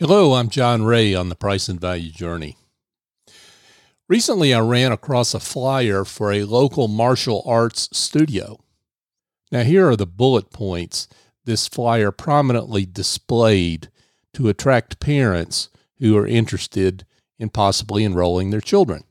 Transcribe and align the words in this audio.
Hello, 0.00 0.34
I'm 0.34 0.48
John 0.48 0.82
Ray 0.82 1.14
on 1.14 1.28
the 1.28 1.36
Price 1.36 1.68
and 1.68 1.80
Value 1.80 2.10
Journey. 2.10 2.56
Recently, 4.08 4.52
I 4.52 4.58
ran 4.58 4.90
across 4.90 5.34
a 5.34 5.38
flyer 5.38 6.04
for 6.04 6.32
a 6.32 6.42
local 6.42 6.88
martial 6.88 7.44
arts 7.46 7.88
studio. 7.96 8.58
Now, 9.52 9.62
here 9.62 9.88
are 9.88 9.94
the 9.94 10.04
bullet 10.04 10.50
points 10.50 11.06
this 11.44 11.68
flyer 11.68 12.10
prominently 12.10 12.84
displayed 12.84 13.88
to 14.32 14.48
attract 14.48 14.98
parents 14.98 15.68
who 16.00 16.16
are 16.16 16.26
interested 16.26 17.06
in 17.38 17.50
possibly 17.50 18.04
enrolling 18.04 18.50
their 18.50 18.60
children. 18.60 19.04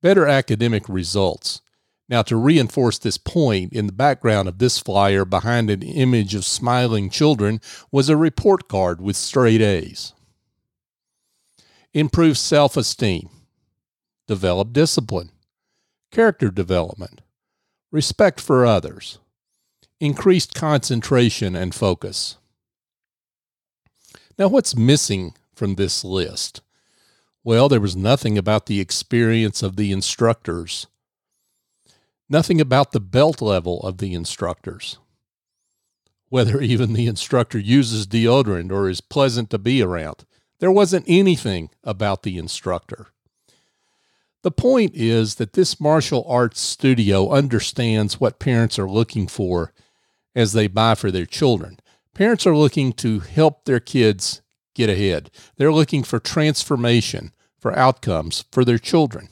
Better 0.00 0.26
academic 0.26 0.88
results. 0.88 1.60
Now, 2.08 2.22
to 2.22 2.36
reinforce 2.36 2.98
this 2.98 3.18
point, 3.18 3.72
in 3.72 3.86
the 3.86 3.92
background 3.92 4.48
of 4.48 4.58
this 4.58 4.78
flyer, 4.78 5.24
behind 5.24 5.70
an 5.70 5.82
image 5.82 6.34
of 6.34 6.44
smiling 6.44 7.10
children, 7.10 7.60
was 7.90 8.08
a 8.08 8.16
report 8.16 8.68
card 8.68 9.00
with 9.00 9.16
straight 9.16 9.60
A's. 9.60 10.12
Improve 11.92 12.38
self 12.38 12.76
esteem, 12.76 13.28
develop 14.28 14.72
discipline, 14.72 15.32
character 16.12 16.50
development, 16.50 17.22
respect 17.90 18.40
for 18.40 18.64
others, 18.64 19.18
increased 19.98 20.54
concentration 20.54 21.56
and 21.56 21.74
focus. 21.74 22.36
Now, 24.38 24.46
what's 24.48 24.76
missing 24.76 25.34
from 25.54 25.74
this 25.74 26.04
list? 26.04 26.60
Well, 27.42 27.68
there 27.68 27.80
was 27.80 27.96
nothing 27.96 28.38
about 28.38 28.66
the 28.66 28.80
experience 28.80 29.62
of 29.62 29.76
the 29.76 29.90
instructors 29.90 30.86
Nothing 32.28 32.60
about 32.60 32.92
the 32.92 33.00
belt 33.00 33.40
level 33.40 33.80
of 33.82 33.98
the 33.98 34.12
instructors, 34.12 34.98
whether 36.28 36.60
even 36.60 36.92
the 36.92 37.06
instructor 37.06 37.58
uses 37.58 38.06
deodorant 38.06 38.72
or 38.72 38.88
is 38.88 39.00
pleasant 39.00 39.50
to 39.50 39.58
be 39.58 39.80
around. 39.80 40.24
There 40.58 40.72
wasn't 40.72 41.04
anything 41.06 41.70
about 41.84 42.22
the 42.22 42.36
instructor. 42.36 43.08
The 44.42 44.50
point 44.50 44.92
is 44.94 45.36
that 45.36 45.52
this 45.52 45.80
martial 45.80 46.24
arts 46.28 46.60
studio 46.60 47.30
understands 47.30 48.20
what 48.20 48.38
parents 48.38 48.78
are 48.78 48.88
looking 48.88 49.26
for 49.28 49.72
as 50.34 50.52
they 50.52 50.66
buy 50.66 50.94
for 50.94 51.10
their 51.10 51.26
children. 51.26 51.78
Parents 52.14 52.46
are 52.46 52.56
looking 52.56 52.92
to 52.94 53.20
help 53.20 53.64
their 53.64 53.80
kids 53.80 54.42
get 54.74 54.88
ahead. 54.88 55.30
They're 55.56 55.72
looking 55.72 56.02
for 56.02 56.18
transformation, 56.18 57.32
for 57.58 57.76
outcomes 57.76 58.44
for 58.52 58.64
their 58.64 58.78
children. 58.78 59.28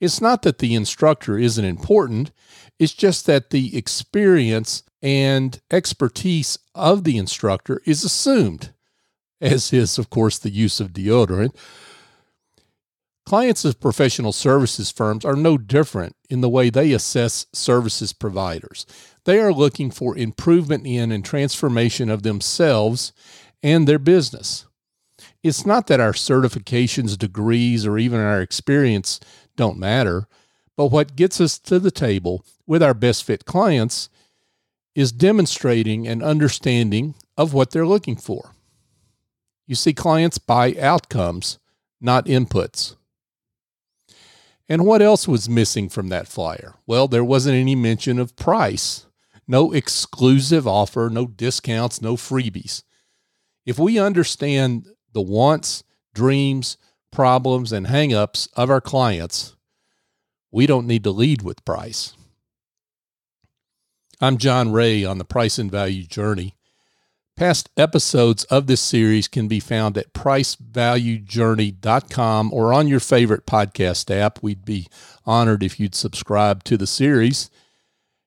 It's 0.00 0.20
not 0.20 0.42
that 0.42 0.58
the 0.58 0.74
instructor 0.74 1.38
isn't 1.38 1.64
important, 1.64 2.30
it's 2.78 2.94
just 2.94 3.26
that 3.26 3.50
the 3.50 3.76
experience 3.76 4.84
and 5.02 5.60
expertise 5.70 6.58
of 6.74 7.04
the 7.04 7.18
instructor 7.18 7.80
is 7.84 8.04
assumed, 8.04 8.72
as 9.40 9.72
is, 9.72 9.98
of 9.98 10.10
course, 10.10 10.38
the 10.38 10.50
use 10.50 10.80
of 10.80 10.92
deodorant. 10.92 11.54
Clients 13.26 13.64
of 13.64 13.80
professional 13.80 14.32
services 14.32 14.90
firms 14.90 15.24
are 15.24 15.36
no 15.36 15.58
different 15.58 16.16
in 16.30 16.40
the 16.40 16.48
way 16.48 16.70
they 16.70 16.92
assess 16.92 17.44
services 17.52 18.12
providers. 18.12 18.86
They 19.24 19.38
are 19.38 19.52
looking 19.52 19.90
for 19.90 20.16
improvement 20.16 20.86
in 20.86 21.12
and 21.12 21.22
transformation 21.22 22.08
of 22.08 22.22
themselves 22.22 23.12
and 23.62 23.86
their 23.86 23.98
business. 23.98 24.66
It's 25.42 25.66
not 25.66 25.88
that 25.88 26.00
our 26.00 26.12
certifications, 26.12 27.18
degrees, 27.18 27.86
or 27.86 27.98
even 27.98 28.18
our 28.18 28.40
experience 28.40 29.20
don't 29.58 29.78
matter. 29.78 30.26
But 30.76 30.86
what 30.86 31.16
gets 31.16 31.40
us 31.40 31.58
to 31.58 31.78
the 31.78 31.90
table 31.90 32.44
with 32.66 32.82
our 32.82 32.94
best 32.94 33.24
fit 33.24 33.44
clients 33.44 34.08
is 34.94 35.12
demonstrating 35.12 36.06
an 36.06 36.22
understanding 36.22 37.14
of 37.36 37.52
what 37.52 37.72
they're 37.72 37.86
looking 37.86 38.16
for. 38.16 38.54
You 39.66 39.74
see, 39.74 39.92
clients 39.92 40.38
buy 40.38 40.74
outcomes, 40.80 41.58
not 42.00 42.26
inputs. 42.26 42.96
And 44.68 44.86
what 44.86 45.02
else 45.02 45.26
was 45.26 45.48
missing 45.48 45.88
from 45.88 46.08
that 46.08 46.28
flyer? 46.28 46.74
Well, 46.86 47.08
there 47.08 47.24
wasn't 47.24 47.56
any 47.56 47.74
mention 47.74 48.18
of 48.18 48.36
price, 48.36 49.06
no 49.46 49.72
exclusive 49.72 50.66
offer, 50.66 51.10
no 51.10 51.26
discounts, 51.26 52.00
no 52.00 52.16
freebies. 52.16 52.82
If 53.66 53.78
we 53.78 53.98
understand 53.98 54.86
the 55.12 55.22
wants, 55.22 55.82
dreams, 56.14 56.76
problems, 57.10 57.72
and 57.72 57.86
hangups 57.86 58.48
of 58.54 58.70
our 58.70 58.80
clients, 58.80 59.56
we 60.50 60.66
don't 60.66 60.86
need 60.86 61.04
to 61.04 61.10
lead 61.10 61.42
with 61.42 61.62
price. 61.64 62.14
I'm 64.20 64.38
John 64.38 64.72
Ray 64.72 65.04
on 65.04 65.18
the 65.18 65.24
Price 65.24 65.58
and 65.58 65.70
Value 65.70 66.04
Journey. 66.04 66.56
Past 67.36 67.68
episodes 67.76 68.42
of 68.44 68.66
this 68.66 68.80
series 68.80 69.28
can 69.28 69.46
be 69.46 69.60
found 69.60 69.96
at 69.96 70.12
pricevaluejourney.com 70.12 72.52
or 72.52 72.72
on 72.72 72.88
your 72.88 72.98
favorite 72.98 73.46
podcast 73.46 74.12
app. 74.12 74.42
We'd 74.42 74.64
be 74.64 74.88
honored 75.24 75.62
if 75.62 75.78
you'd 75.78 75.94
subscribe 75.94 76.64
to 76.64 76.76
the 76.76 76.88
series. 76.88 77.48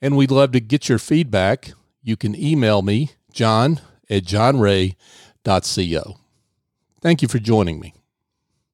And 0.00 0.16
we'd 0.16 0.30
love 0.30 0.52
to 0.52 0.60
get 0.60 0.88
your 0.88 1.00
feedback. 1.00 1.72
You 2.00 2.16
can 2.16 2.40
email 2.40 2.82
me, 2.82 3.10
john 3.32 3.80
at 4.08 4.24
johnray.co. 4.24 6.16
Thank 7.00 7.22
you 7.22 7.28
for 7.28 7.40
joining 7.40 7.80
me. 7.80 7.94